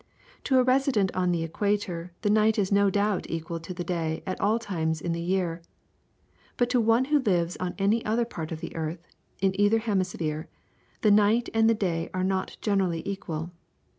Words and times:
To 0.45 0.57
a 0.57 0.63
resident 0.63 1.13
on 1.13 1.31
the 1.31 1.43
equator 1.43 2.11
the 2.23 2.31
night 2.31 2.57
is 2.57 2.71
no 2.71 2.89
doubt 2.89 3.29
equal 3.29 3.59
to 3.59 3.71
the 3.71 3.83
day 3.83 4.23
at 4.25 4.41
all 4.41 4.57
times 4.57 4.99
in 4.99 5.11
the 5.11 5.21
year, 5.21 5.61
but 6.57 6.71
to 6.71 6.81
one 6.81 7.05
who 7.05 7.19
lives 7.19 7.55
on 7.57 7.75
any 7.77 8.03
other 8.03 8.25
part 8.25 8.51
of 8.51 8.61
the 8.61 8.75
earth, 8.75 9.05
in 9.41 9.53
either 9.61 9.77
hemisphere, 9.77 10.49
the 11.01 11.11
night 11.11 11.49
and 11.53 11.69
the 11.69 11.75
day 11.75 12.09
are 12.15 12.23
not 12.23 12.57
generally 12.61 13.03
equal. 13.07 13.51